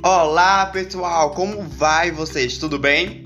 [0.00, 2.56] Olá pessoal, como vai vocês?
[2.56, 3.24] Tudo bem?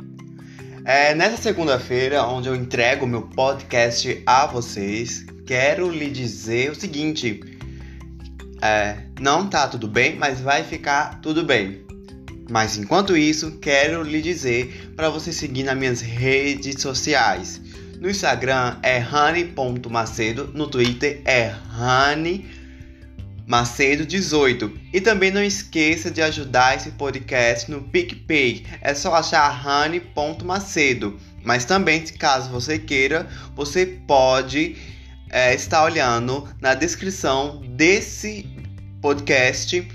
[0.86, 7.40] É, nessa segunda-feira, onde eu entrego meu podcast a vocês, quero lhe dizer o seguinte:
[8.62, 11.84] é, não tá tudo bem, mas vai ficar tudo bem.
[12.50, 17.60] Mas enquanto isso, quero lhe dizer para você seguir nas minhas redes sociais.
[18.00, 22.61] No Instagram é honey.macedo, no Twitter é honey.macedo
[23.52, 24.80] Macedo 18.
[24.94, 28.64] E também não esqueça de ajudar esse podcast no PicPay.
[28.80, 31.20] É só achar honey.macedo.
[31.44, 34.74] Mas também, caso você queira, você pode
[35.28, 38.48] é, estar olhando na descrição desse
[39.02, 39.86] podcast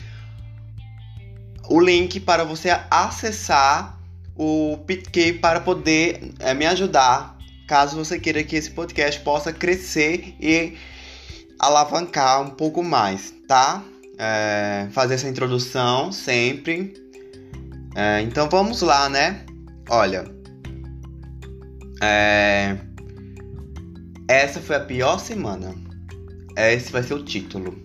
[1.68, 4.00] o link para você acessar
[4.36, 7.36] o PicPay para poder é, me ajudar,
[7.68, 10.78] caso você queira que esse podcast possa crescer e
[11.60, 13.84] alavancar um pouco mais, tá?
[14.18, 16.94] É, fazer essa introdução sempre.
[17.96, 19.46] É, então vamos lá, né?
[19.90, 20.26] Olha,
[22.02, 22.78] é,
[24.28, 25.74] essa foi a pior semana.
[26.56, 27.76] Esse vai ser o título.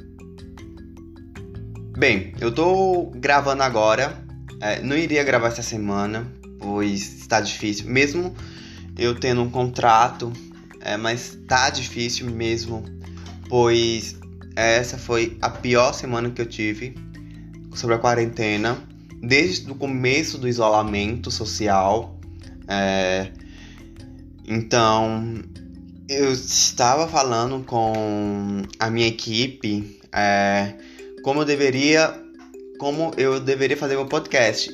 [1.96, 4.22] Bem, eu tô gravando agora.
[4.60, 6.26] É, não iria gravar essa semana,
[6.58, 7.86] pois está difícil.
[7.86, 8.34] Mesmo
[8.98, 10.32] eu tendo um contrato,
[10.80, 12.84] é, mas tá difícil mesmo
[13.52, 14.16] pois
[14.56, 16.94] essa foi a pior semana que eu tive
[17.74, 18.82] sobre a quarentena,
[19.20, 22.18] desde o começo do isolamento social.
[22.66, 23.30] É,
[24.48, 25.34] então,
[26.08, 30.72] eu estava falando com a minha equipe é,
[31.22, 32.18] como eu deveria
[32.78, 34.72] como eu deveria fazer meu podcast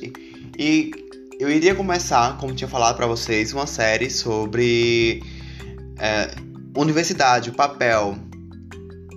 [0.57, 0.91] e
[1.37, 5.21] eu iria começar como tinha falado para vocês uma série sobre
[5.99, 6.33] é,
[6.77, 8.17] universidade o papel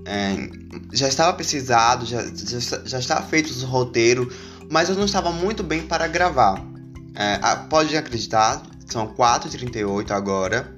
[0.06, 0.50] é,
[0.92, 4.32] já estava pesquisado, já, já, já estava feito o roteiro,
[4.70, 6.64] mas eu não estava muito bem para gravar.
[7.14, 7.38] É,
[7.68, 10.74] pode acreditar, são 4h38 agora.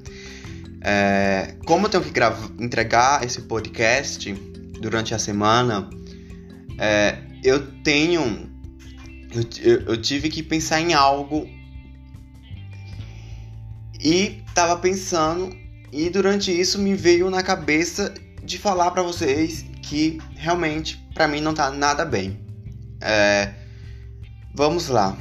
[0.83, 4.33] É, como eu tenho que entregar esse podcast
[4.81, 5.89] durante a semana,
[6.79, 8.53] é, eu tenho.
[9.63, 11.49] Eu, eu, tive que pensar em algo
[14.01, 15.51] e estava pensando,
[15.91, 21.41] e durante isso me veio na cabeça de falar para vocês que realmente para mim
[21.41, 22.39] não tá nada bem.
[23.01, 23.55] É,
[24.55, 25.17] vamos lá.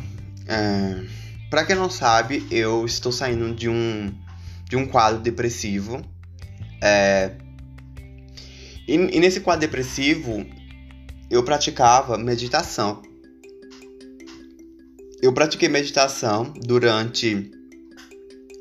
[0.47, 1.05] É,
[1.49, 4.13] para quem não sabe, eu estou saindo de um
[4.69, 6.03] de um quadro depressivo.
[6.81, 7.31] É,
[8.87, 10.45] e, e nesse quadro depressivo
[11.29, 13.01] eu praticava meditação.
[15.21, 17.49] Eu pratiquei meditação durante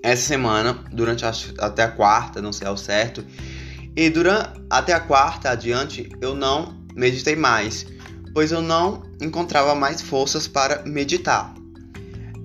[0.02, 1.24] essa semana, durante
[1.58, 3.24] até a quarta, não sei ao certo,
[3.96, 7.86] e durante até a quarta adiante eu não meditei mais,
[8.32, 11.54] pois eu não encontrava mais forças para meditar.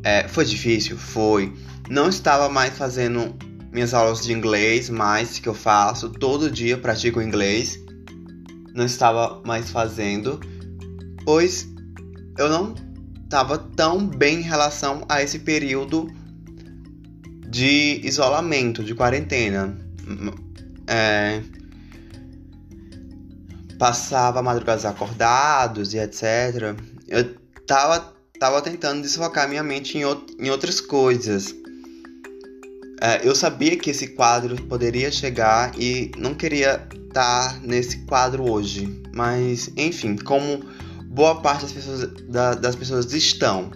[0.04, 1.54] É, foi difícil, foi.
[1.90, 3.36] Não estava mais fazendo
[3.72, 7.80] minhas aulas de inglês, mais que eu faço todo dia pratico inglês.
[8.74, 10.40] Não estava mais fazendo,
[11.26, 11.68] pois
[12.38, 12.76] eu não
[13.24, 16.08] estava tão bem em relação a esse período
[17.50, 19.78] de isolamento, de quarentena
[20.88, 21.42] é,
[23.78, 26.76] passava madrugadas acordados e etc.
[27.08, 30.02] Eu tava, tava tentando desfocar minha mente em,
[30.40, 31.54] em outras coisas.
[33.00, 38.50] É, eu sabia que esse quadro poderia chegar e não queria estar tá nesse quadro
[38.50, 39.04] hoje.
[39.14, 40.64] Mas, enfim, como
[41.06, 43.72] boa parte das pessoas, da, das pessoas estão.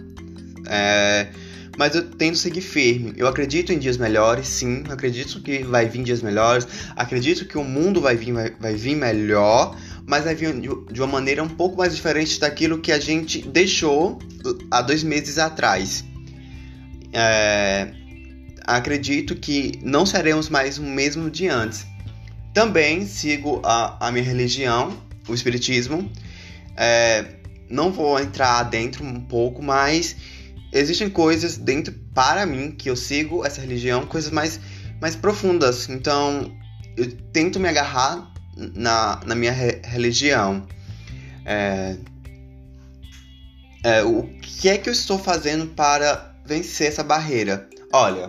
[0.66, 1.28] É,
[1.76, 3.14] mas eu tento seguir firme.
[3.16, 4.84] Eu acredito em dias melhores, sim.
[4.90, 6.66] Acredito que vai vir dias melhores.
[6.94, 11.06] Acredito que o mundo vai vir, vai, vai vir melhor, mas vai vir de uma
[11.06, 14.18] maneira um pouco mais diferente daquilo que a gente deixou
[14.70, 16.04] há dois meses atrás.
[17.12, 17.92] É,
[18.66, 21.86] acredito que não seremos mais o mesmo de antes.
[22.52, 24.94] Também sigo a, a minha religião,
[25.26, 26.10] o Espiritismo.
[26.76, 27.24] É,
[27.68, 30.16] não vou entrar dentro um pouco, mas
[30.72, 34.58] existem coisas dentro, para mim, que eu sigo essa religião, coisas mais,
[35.00, 35.88] mais profundas.
[35.88, 36.50] Então,
[36.96, 40.66] eu tento me agarrar na, na minha re religião.
[41.44, 41.96] É,
[43.84, 47.68] é, o que é que eu estou fazendo para vencer essa barreira?
[47.92, 48.28] Olha,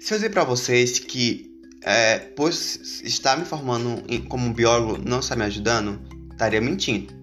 [0.00, 1.50] se eu dizer para vocês que,
[1.82, 6.00] é, pois estar me formando como biólogo não está me ajudando,
[6.32, 7.14] estaria mentindo.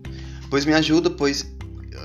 [0.50, 1.49] Pois me ajuda, pois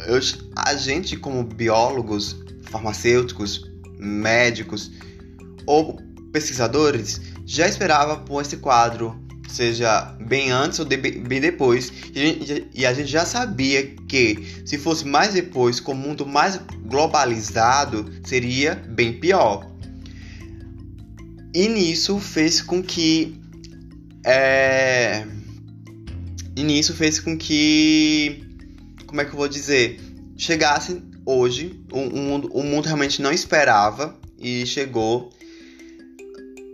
[0.06, 0.20] eu,
[0.56, 4.90] a gente, como biólogos, farmacêuticos, médicos
[5.66, 6.00] ou
[6.32, 9.24] pesquisadores, já esperava por esse quadro
[9.54, 11.92] seja bem antes ou de, bem depois.
[12.14, 15.94] E a, gente, e a, gente, já sabia que se fosse mais depois, com o
[15.94, 19.70] mundo mais globalizado, seria bem pior.
[21.54, 23.40] E nisso fez com que.
[24.26, 25.24] É,
[26.56, 28.42] e nisso fez com que.
[29.14, 30.00] Como é que eu vou dizer?
[30.37, 35.31] Chegasse hoje, o, mundo, o mundo realmente não esperava e chegou.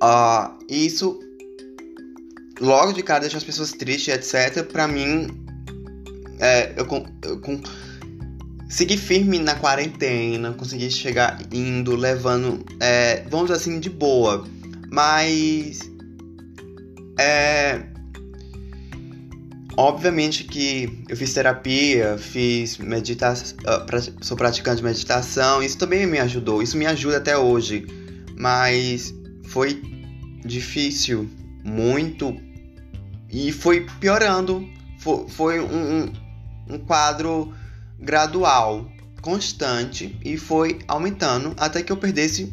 [0.03, 1.21] Uh, isso
[2.59, 4.65] logo de cara deixa as pessoas tristes, etc.
[4.65, 5.29] Pra mim,
[6.39, 6.87] é, eu,
[7.25, 7.61] eu, eu
[8.71, 14.49] segui firme na quarentena, consegui chegar indo, levando, é, vamos dizer assim, de boa.
[14.91, 15.81] Mas.
[17.19, 17.90] É.
[19.83, 26.19] Obviamente que eu fiz terapia, fiz meditação, uh, sou praticante de meditação, isso também me
[26.19, 27.87] ajudou, isso me ajuda até hoje,
[28.37, 29.81] mas foi
[30.45, 31.31] difícil,
[31.65, 32.37] muito
[33.31, 34.69] e foi piorando.
[34.99, 36.13] Foi, um,
[36.69, 37.51] um quadro
[37.99, 38.87] gradual,
[39.23, 42.53] constante e foi aumentando até que eu perdesse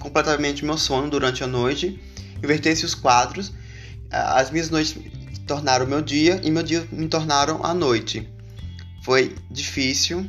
[0.00, 2.00] completamente meu sono durante a noite,
[2.42, 3.52] invertesse os quadros.
[4.10, 4.96] As minhas noites
[5.46, 8.28] tornaram meu dia e meu dia me tornaram a noite.
[9.04, 10.26] Foi difícil.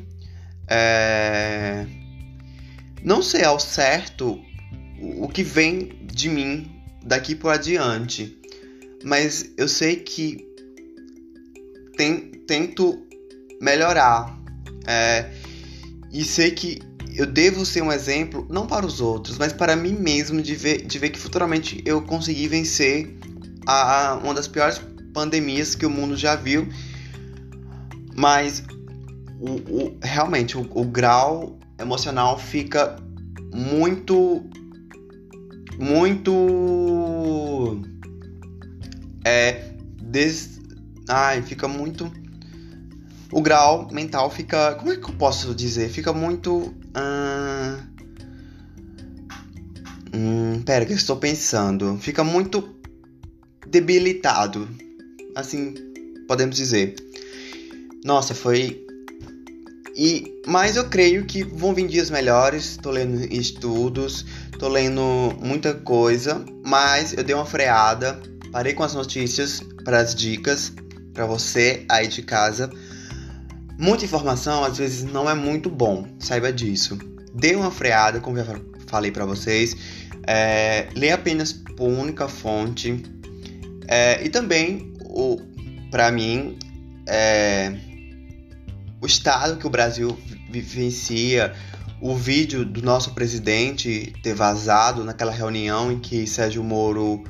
[0.67, 1.85] É...
[3.03, 4.39] Não sei ao certo
[5.19, 6.71] o que vem de mim
[7.03, 8.35] daqui por adiante
[9.05, 10.43] mas eu sei que
[11.95, 13.05] tem, tento
[13.61, 14.35] melhorar.
[14.87, 15.29] É,
[16.11, 16.81] e sei que
[17.15, 20.85] eu devo ser um exemplo, não para os outros, mas para mim mesmo, de ver,
[20.85, 23.15] de ver que futuramente eu consegui vencer
[23.67, 24.81] a, a uma das piores
[25.15, 26.67] pandemias que o mundo já viu.
[28.15, 28.63] Mas
[29.39, 32.97] o, o realmente o, o grau emocional fica
[33.53, 34.43] muito.
[35.77, 36.31] Muito
[39.25, 40.61] é des...
[41.09, 42.09] ai, fica muito
[43.35, 45.89] o grau mental fica, como é que eu posso dizer?
[45.89, 47.77] Fica muito hum,
[50.13, 51.97] hum, pera que eu estou pensando.
[51.99, 52.75] Fica muito
[53.67, 54.69] debilitado.
[55.35, 55.73] Assim,
[56.27, 56.95] podemos dizer.
[58.03, 58.81] Nossa, foi
[59.95, 62.77] e mas eu creio que vão vir dias melhores.
[62.77, 64.25] Tô lendo estudos,
[64.59, 65.01] tô lendo
[65.41, 68.19] muita coisa, mas eu dei uma freada
[68.55, 70.71] Parei com as notícias para as dicas
[71.13, 72.69] para você aí de casa.
[73.77, 76.97] Muita informação às vezes não é muito bom, saiba disso.
[77.33, 78.45] Dê uma freada, como eu
[78.87, 79.75] falei para vocês.
[80.25, 83.03] É, apenas por única fonte.
[83.89, 85.39] É, e também, o,
[85.89, 86.59] para mim,
[87.07, 87.73] é,
[89.01, 90.17] o estado que o Brasil
[90.49, 91.53] vivencia,
[92.01, 97.23] o vídeo do nosso presidente ter vazado naquela reunião em que Sérgio Moro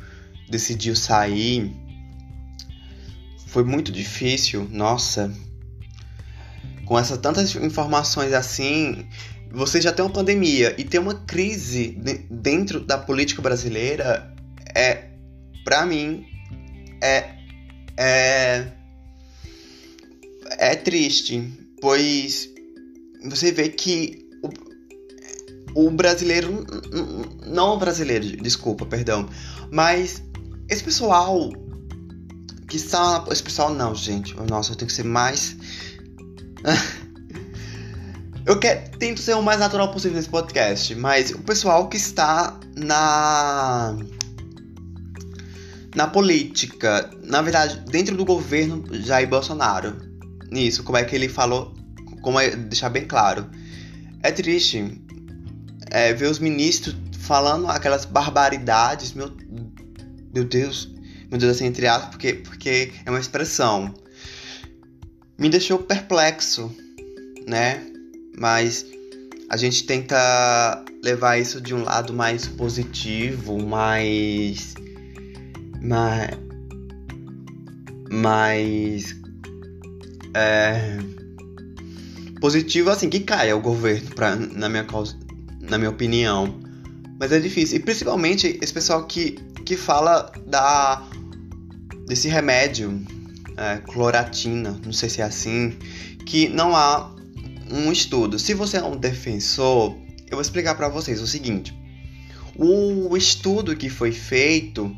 [0.49, 1.71] decidiu sair.
[3.47, 5.31] Foi muito difícil, nossa.
[6.85, 9.07] Com essas tantas informações assim,
[9.51, 11.97] você já tem uma pandemia e ter uma crise
[12.29, 14.35] dentro da política brasileira
[14.75, 15.05] é,
[15.63, 16.25] para mim,
[17.01, 17.34] é,
[17.97, 18.65] é,
[20.57, 21.51] é triste,
[21.81, 22.49] pois
[23.29, 24.27] você vê que
[25.75, 26.65] o, o brasileiro,
[27.45, 29.27] não o brasileiro, desculpa, perdão,
[29.71, 30.21] mas
[30.69, 31.51] esse pessoal
[32.67, 33.23] que está.
[33.31, 34.35] Esse pessoal não, gente.
[34.49, 35.55] Nossa, eu tenho que ser mais.
[38.45, 42.59] eu quero, tento ser o mais natural possível nesse podcast, mas o pessoal que está
[42.75, 43.97] na.
[45.95, 49.95] Na política, na verdade, dentro do governo Jair Bolsonaro.
[50.51, 51.73] Nisso, como é que ele falou,
[52.21, 53.49] como é deixar bem claro.
[54.21, 55.01] É triste
[55.89, 59.31] é, ver os ministros falando aquelas barbaridades, meu
[60.35, 60.91] meu Deus,
[61.31, 63.93] meu Deus, assim, entre aspas, porque, porque é uma expressão.
[65.37, 66.75] Me deixou perplexo,
[67.47, 67.81] né?
[68.37, 68.85] Mas
[69.49, 74.73] a gente tenta levar isso de um lado mais positivo, mais.
[75.85, 76.37] Mais.
[78.11, 79.15] mais.
[80.33, 80.97] É,
[82.41, 85.17] positivo, assim, que caia o governo, pra, na, minha causa,
[85.61, 86.59] na minha opinião.
[87.19, 87.77] Mas é difícil.
[87.77, 91.03] E principalmente esse pessoal que que fala da
[92.07, 93.01] desse remédio,
[93.57, 95.71] é, cloratina, não sei se é assim,
[96.25, 97.11] que não há
[97.71, 98.37] um estudo.
[98.37, 99.95] Se você é um defensor,
[100.27, 101.73] eu vou explicar para vocês o seguinte:
[102.55, 104.95] o estudo que foi feito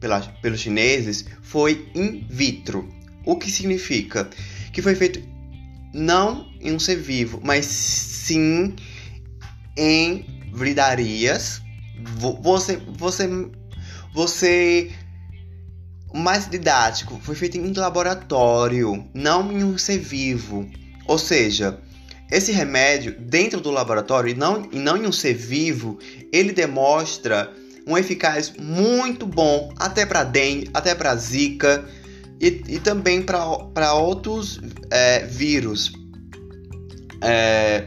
[0.00, 2.88] pela, pelos chineses foi in vitro.
[3.24, 4.28] O que significa
[4.72, 5.22] que foi feito
[5.92, 8.74] não em um ser vivo, mas sim
[9.76, 11.60] em vidarias.
[12.40, 13.28] Você, você
[14.12, 14.90] você
[16.12, 20.68] mais didático, foi feito em laboratório, não em um ser vivo.
[21.06, 21.78] Ou seja,
[22.30, 25.98] esse remédio dentro do laboratório e não, e não em um ser vivo,
[26.32, 27.52] ele demonstra
[27.86, 31.84] um eficaz muito bom até para dengue, até para zika
[32.40, 34.60] e, e também para outros
[34.90, 35.92] é, vírus.
[37.22, 37.86] É,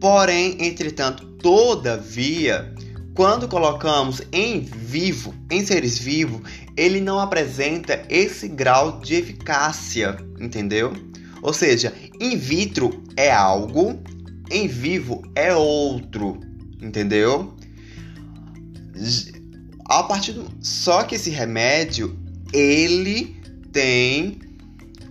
[0.00, 2.74] porém, entretanto, todavia,
[3.14, 6.40] quando colocamos em vivo, em seres vivos,
[6.76, 10.92] ele não apresenta esse grau de eficácia, entendeu?
[11.42, 14.00] Ou seja, in vitro é algo,
[14.50, 16.40] em vivo é outro,
[16.80, 17.57] entendeu?
[19.86, 20.46] A partir do...
[20.60, 22.18] só que esse remédio
[22.52, 23.36] ele
[23.72, 24.40] tem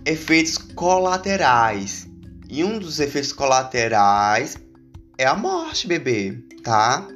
[0.04, 2.06] efeitos colaterais.
[2.48, 4.56] E um dos efeitos colaterais
[5.18, 7.06] é a morte, bebê, tá?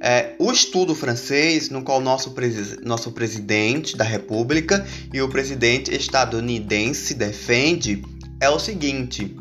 [0.00, 5.94] É, o estudo francês, no qual nosso, presi nosso presidente da República e o presidente
[5.94, 8.02] estadunidense defende,
[8.40, 9.34] é o seguinte: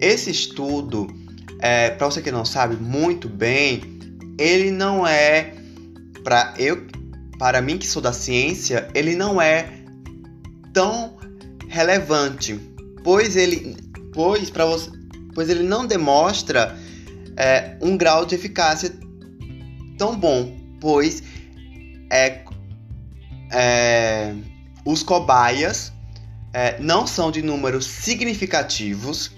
[0.00, 1.08] esse estudo,
[1.58, 3.98] é, para você que não sabe muito bem,
[4.38, 5.54] ele não é
[6.22, 6.86] para eu,
[7.38, 9.68] para mim que sou da ciência, ele não é
[10.72, 11.16] tão
[11.68, 12.58] relevante,
[13.02, 13.76] pois ele,
[14.12, 14.90] pois para você,
[15.34, 16.76] pois ele não demonstra
[17.36, 18.92] é, um grau de eficácia
[19.96, 21.22] tão bom, pois
[22.10, 22.42] é,
[23.52, 24.34] é
[24.84, 25.92] os cobaias
[26.52, 29.30] é, não são de números significativos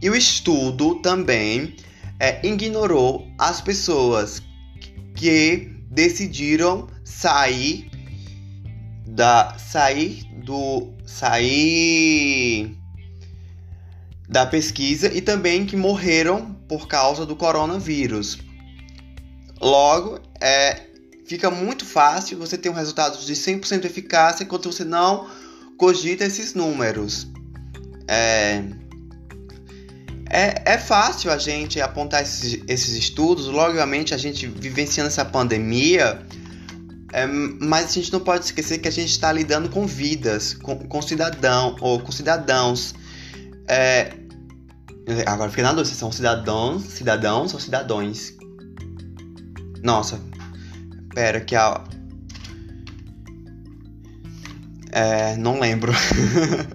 [0.00, 1.76] e o estudo também
[2.18, 4.42] é, ignorou as pessoas
[5.14, 7.90] que decidiram sair
[9.06, 12.76] da sair do sair
[14.28, 18.38] da pesquisa e também que morreram por causa do coronavírus.
[19.60, 20.82] Logo, é,
[21.26, 25.28] fica muito fácil você ter um resultado de 100% de eficácia enquanto você não
[25.78, 27.26] cogita esses números.
[28.08, 28.62] É,
[30.36, 36.20] é, é fácil a gente apontar esses, esses estudos, logicamente a gente vivenciando essa pandemia,
[37.14, 40.76] é, mas a gente não pode esquecer que a gente está lidando com vidas, com,
[40.76, 42.94] com cidadão ou com cidadãos.
[43.66, 44.12] É,
[45.24, 48.34] agora fiquei na dúvida são cidadãos, cidadãos ou cidadãos.
[49.82, 50.20] Nossa,
[51.14, 51.82] pera que a
[54.92, 55.94] é, não lembro.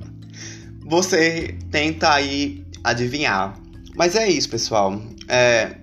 [0.83, 3.57] Você tenta aí adivinhar.
[3.95, 5.01] Mas é isso, pessoal.
[5.27, 5.75] É,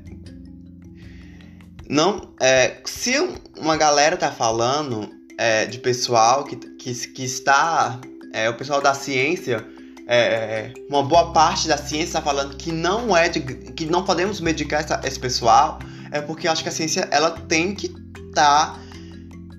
[1.88, 3.12] não, é, se
[3.57, 8.00] uma galera tá falando é, de pessoal que, que, que está.
[8.33, 9.64] É, o pessoal da ciência.
[10.11, 14.40] É, uma boa parte da ciência está falando que não é de, que não podemos
[14.40, 15.78] medicar essa, esse pessoal
[16.11, 17.95] é porque eu acho que a ciência ela tem que
[18.28, 18.81] estar tá,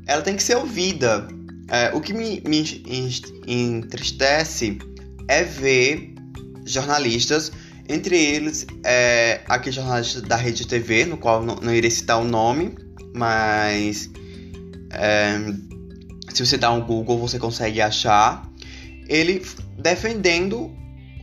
[0.07, 1.27] ela tem que ser ouvida
[1.71, 2.63] é, o que me, me
[3.45, 4.79] entristece
[5.27, 6.08] é ver
[6.71, 7.51] jornalistas,
[7.87, 12.23] entre eles é, aquele jornalista da Rede TV, no qual não, não irei citar o
[12.23, 12.75] nome,
[13.13, 14.09] mas
[14.91, 15.39] é,
[16.33, 18.47] se você dá um Google você consegue achar,
[19.07, 19.43] ele
[19.77, 20.71] defendendo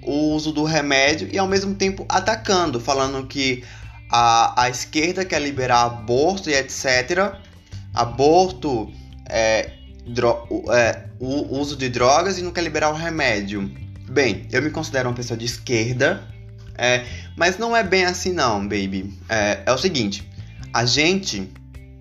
[0.03, 3.65] o uso do remédio e ao mesmo tempo atacando, falando que
[4.11, 7.35] a, a esquerda quer liberar aborto e etc.
[7.93, 8.91] Aborto
[9.29, 9.73] é,
[10.73, 13.71] é, o uso de drogas e não quer liberar o remédio.
[14.17, 16.27] Bem, eu me considero uma pessoa de esquerda,
[16.79, 17.05] é,
[17.37, 19.13] mas não é bem assim não, baby.
[19.29, 20.27] É, é o seguinte,
[20.73, 21.53] a gente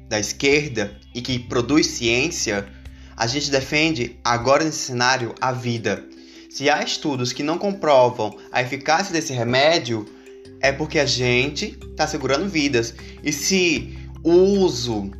[0.07, 2.65] da esquerda e que produz ciência,
[3.17, 6.05] a gente defende agora nesse cenário a vida.
[6.49, 10.05] Se há estudos que não comprovam a eficácia desse remédio,
[10.61, 12.95] é porque a gente está segurando vidas.
[13.21, 15.11] E se o uso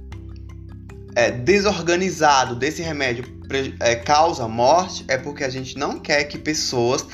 [1.14, 3.35] é, desorganizado desse remédio
[3.80, 7.06] é, causa morte, é porque a gente não quer que pessoas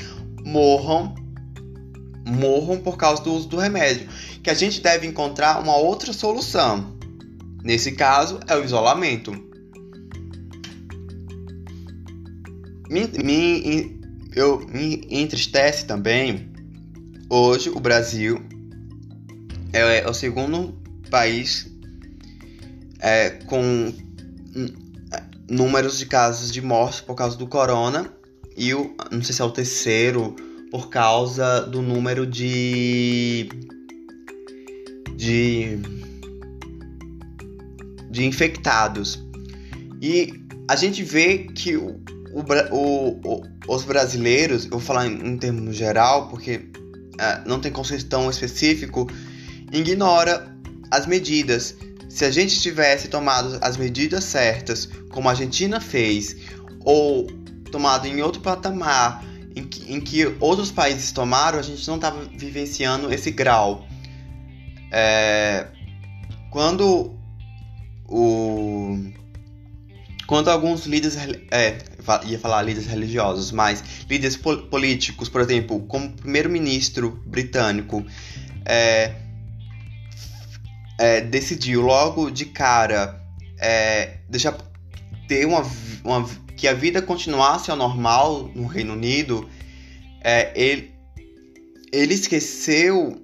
[0.44, 1.16] morram
[2.26, 4.08] morram por causa do uso do remédio.
[4.44, 6.98] Que a gente deve encontrar uma outra solução.
[7.64, 9.32] Nesse caso, é o isolamento.
[12.90, 14.00] Me, me,
[14.36, 16.52] eu, me entristece também.
[17.30, 18.42] Hoje, o Brasil
[19.72, 20.74] é, é o segundo
[21.10, 21.72] país
[23.00, 23.94] é, com
[25.52, 28.12] números de casos de morte por causa do corona
[28.56, 30.34] e o não sei se é o terceiro
[30.72, 33.50] por causa do número de
[35.14, 35.78] de
[38.10, 39.22] de infectados.
[40.02, 40.34] E
[40.70, 42.00] a gente vê que o,
[42.34, 46.62] o, o, os brasileiros, eu vou falar em, em termos geral porque
[47.20, 49.08] é, não tem conceito tão específico,
[49.72, 50.56] ignora
[50.90, 51.76] as medidas
[52.14, 56.36] se a gente tivesse tomado as medidas certas, como a Argentina fez,
[56.84, 57.26] ou
[57.72, 59.24] tomado em outro patamar
[59.56, 63.88] em que, em que outros países tomaram, a gente não estava vivenciando esse grau.
[64.92, 65.68] É,
[66.50, 67.16] quando
[68.10, 68.98] o
[70.28, 71.18] quando alguns líderes
[71.50, 71.78] é,
[72.26, 78.06] ia falar líderes religiosos, mas líderes políticos, por exemplo, como o primeiro-ministro britânico,
[78.66, 79.14] é,
[81.02, 83.20] é, decidiu logo de cara
[83.60, 84.56] é, deixar
[85.28, 85.66] ter uma,
[86.04, 89.50] uma, que a vida continuasse ao normal no Reino Unido,
[90.24, 90.94] é, ele,
[91.92, 93.20] ele esqueceu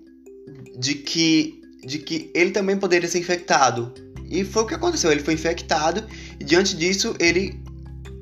[0.76, 3.94] de que, de que ele também poderia ser infectado.
[4.28, 5.12] E foi o que aconteceu.
[5.12, 6.04] Ele foi infectado
[6.40, 7.62] e diante disso ele,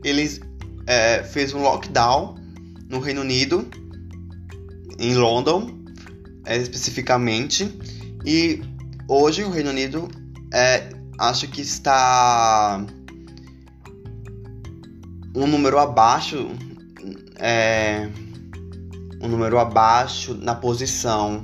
[0.04, 0.38] ele
[0.86, 2.36] é, fez um lockdown
[2.90, 3.66] no Reino Unido,
[5.00, 5.80] em London,
[6.46, 7.74] é, especificamente.
[8.26, 8.62] E
[9.08, 10.10] hoje o Reino Unido
[10.54, 12.86] é, acho que está
[15.36, 16.50] um número abaixo
[17.38, 18.10] é,
[19.22, 21.44] um número abaixo na posição.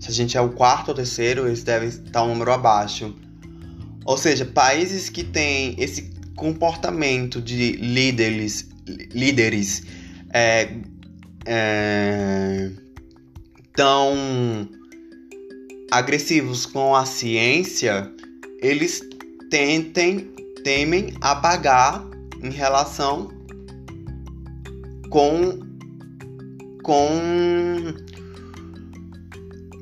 [0.00, 3.14] Se a gente é o quarto ou terceiro, eles devem estar um número abaixo.
[4.04, 8.68] Ou seja, países que têm esse comportamento de líderes,
[9.12, 9.84] líderes
[10.32, 10.76] é,
[11.46, 12.70] é,
[13.74, 14.68] tão
[15.92, 18.10] agressivos com a ciência,
[18.62, 19.02] eles
[19.50, 20.32] tentem,
[20.64, 22.02] temem apagar
[22.42, 23.28] em relação
[25.10, 25.60] com
[26.82, 27.94] com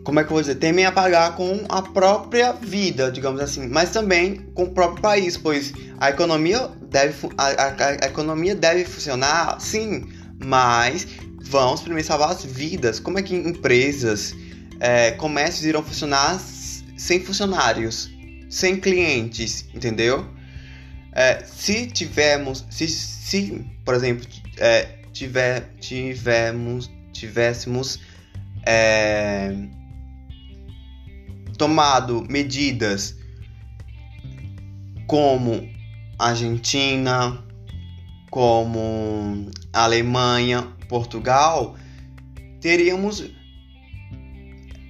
[0.03, 3.91] como é que eu vou dizer, temem apagar com a própria vida, digamos assim, mas
[3.91, 9.61] também com o próprio país, pois a economia deve a, a, a economia deve funcionar,
[9.61, 10.09] sim,
[10.45, 11.07] mas
[11.43, 12.99] vamos primeiro salvar as vidas.
[12.99, 14.35] Como é que empresas,
[14.81, 16.41] é, comércios irão funcionar
[16.97, 18.11] sem funcionários,
[18.49, 20.27] sem clientes, entendeu?
[21.13, 24.27] É, se tivermos, se, se por exemplo,
[24.59, 28.01] é, tiver, tivemos, tivéssemos
[28.67, 29.55] é,
[31.59, 33.17] tomado medidas
[35.07, 35.69] como
[36.19, 37.45] Argentina,
[38.31, 41.77] como Alemanha, Portugal,
[42.61, 43.25] teríamos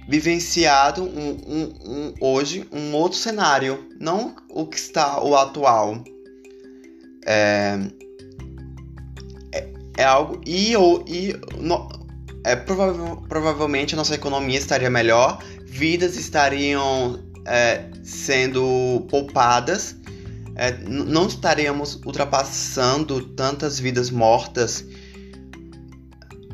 [0.07, 6.03] vivenciado um, um, um, hoje um outro cenário, não o que está o atual.
[7.25, 7.77] É,
[9.53, 10.73] é, é algo e,
[11.07, 11.87] e no,
[12.43, 19.95] é, provável, provavelmente a nossa economia estaria melhor, vidas estariam é, sendo poupadas,
[20.55, 24.83] é, não estaríamos ultrapassando tantas vidas mortas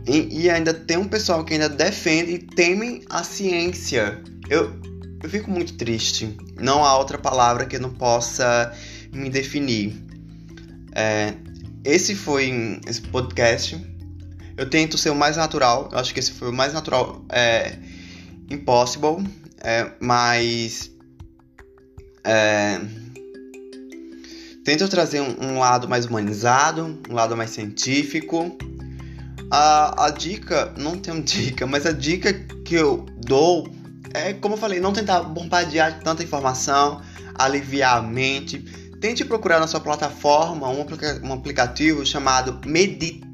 [0.08, 4.22] e, e, ainda tem um pessoal que ainda defende e teme a ciência.
[4.50, 4.74] Eu,
[5.22, 6.38] eu fico muito triste.
[6.58, 8.74] Não há outra palavra que não possa
[9.12, 10.02] me definir.
[10.96, 11.34] É,
[11.84, 13.78] esse foi esse podcast.
[14.56, 15.90] Eu tento ser o mais natural.
[15.92, 17.78] Eu acho que esse foi o mais natural é,
[18.50, 19.28] impossible.
[19.60, 20.90] É, mas.
[22.24, 22.80] É,
[24.64, 28.58] tento trazer um, um lado mais humanizado, um lado mais científico.
[29.50, 33.70] A, a dica, não tenho dica, mas a dica que eu dou
[34.14, 37.02] é, como eu falei, não tentar bombardear tanta informação,
[37.36, 38.60] aliviar a mente.
[39.00, 43.28] Tente procurar na sua plataforma um, aplica um aplicativo chamado Medit.se.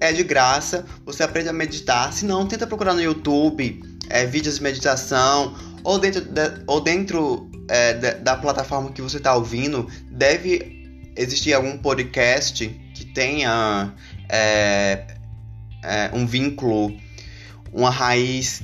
[0.00, 2.12] É de graça, você aprende a meditar.
[2.12, 7.50] Se não, tenta procurar no YouTube é, vídeos de meditação ou dentro, de, ou dentro
[7.68, 10.84] é, de, da plataforma que você está ouvindo, deve
[11.16, 13.94] existir algum podcast que tenha
[14.28, 15.06] é,
[15.82, 16.96] é, um vínculo,
[17.72, 18.62] uma raiz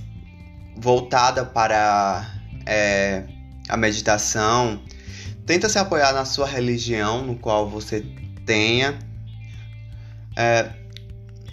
[0.77, 2.27] voltada para
[2.67, 3.25] é,
[3.69, 4.83] a meditação.
[5.47, 8.05] Tenta se apoiar na sua religião, no qual você
[8.47, 8.99] tenha.
[10.37, 10.71] É,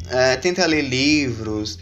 [0.09, 1.79] é, tenta ler livros,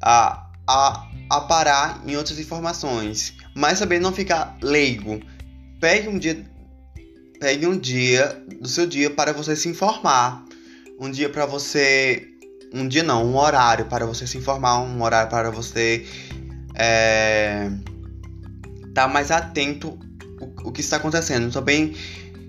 [0.00, 5.20] a, a, a parar em outras informações, mas também não ficar leigo.
[5.80, 6.44] Pegue um dia,
[7.40, 10.44] pegue um dia do seu dia para você se informar
[10.98, 12.28] um dia para você.
[12.72, 16.06] Um dia não, um horário para você se informar, um horário para você
[16.74, 17.70] é,
[18.94, 19.98] tá mais atento
[20.40, 21.52] o, o que está acontecendo.
[21.52, 21.94] Também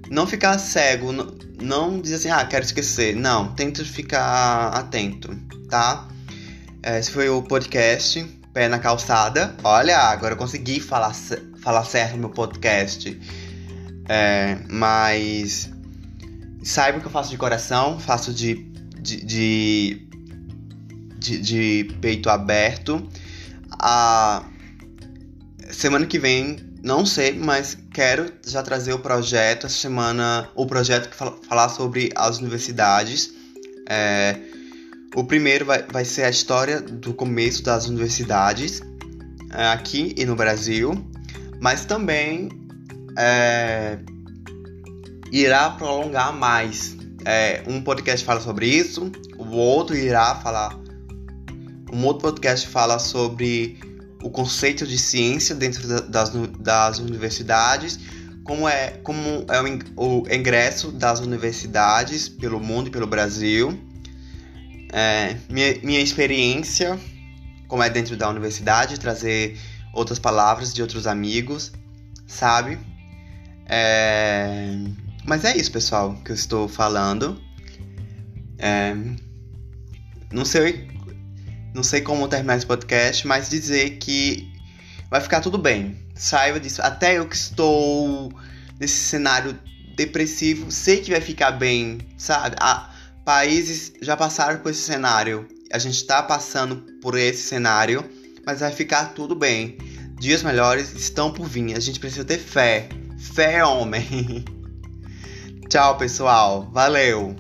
[0.10, 3.16] não ficar cego, não, não dizer assim, ah, quero esquecer.
[3.16, 5.36] Não, tenta ficar atento,
[5.70, 6.08] tá?
[6.84, 9.56] Esse foi o podcast Pé na Calçada.
[9.64, 11.14] Olha, agora eu consegui falar,
[11.62, 13.20] falar certo no meu podcast.
[14.08, 15.73] É, mas
[16.64, 18.56] Saiba que eu faço de coração, faço de,
[19.02, 20.08] de, de,
[21.18, 23.08] de, de peito aberto.
[23.72, 24.46] A
[25.72, 31.10] semana que vem, não sei, mas quero já trazer o projeto essa semana, o projeto
[31.10, 33.34] que fala, falar sobre as universidades.
[33.90, 34.40] É,
[35.16, 38.82] o primeiro vai, vai ser a história do começo das universidades
[39.52, 40.94] é, aqui e no Brasil,
[41.60, 42.50] mas também
[43.18, 44.00] é,
[45.34, 46.96] irá prolongar mais.
[47.26, 50.78] É, um podcast fala sobre isso, o outro irá falar.
[51.92, 53.80] Um outro podcast fala sobre
[54.22, 58.00] o conceito de ciência dentro das, das universidades,
[58.44, 59.62] como é, como é
[59.98, 63.78] o, ingresso das universidades pelo mundo e pelo Brasil,
[64.92, 67.00] é, minha, minha experiência,
[67.68, 69.58] como é dentro da universidade, trazer
[69.94, 71.72] outras palavras de outros amigos,
[72.28, 72.78] sabe?
[73.68, 74.78] É,
[75.26, 77.42] mas é isso, pessoal, que eu estou falando.
[78.58, 78.96] É,
[80.32, 80.94] não sei
[81.74, 84.48] não sei como terminar esse podcast, mas dizer que
[85.10, 85.98] vai ficar tudo bem.
[86.14, 86.82] Saiba disso.
[86.82, 88.32] Até eu que estou
[88.80, 89.58] nesse cenário
[89.96, 92.56] depressivo, sei que vai ficar bem, sabe?
[92.60, 92.94] Ah,
[93.26, 95.48] países já passaram por esse cenário.
[95.72, 98.08] A gente está passando por esse cenário,
[98.46, 99.78] mas vai ficar tudo bem.
[100.20, 101.76] Dias melhores estão por vir.
[101.76, 102.88] A gente precisa ter fé.
[103.18, 104.46] Fé, homem.
[105.74, 106.70] Tchau, pessoal.
[106.72, 107.36] Valeu.